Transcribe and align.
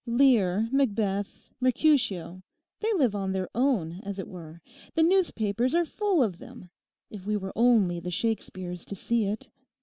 'Lear, 0.03 0.67
Macbeth, 0.71 1.51
Mercutio—they 1.59 2.93
live 2.93 3.13
on 3.13 3.33
their 3.33 3.47
own, 3.53 4.01
as 4.03 4.17
it 4.17 4.27
were. 4.27 4.59
The 4.95 5.03
newspapers 5.03 5.75
are 5.75 5.85
full 5.85 6.23
of 6.23 6.39
them, 6.39 6.71
if 7.11 7.27
we 7.27 7.37
were 7.37 7.53
only 7.55 7.99
the 7.99 8.09
Shakespeares 8.09 8.83
to 8.85 8.95
see 8.95 9.25
it. 9.25 9.51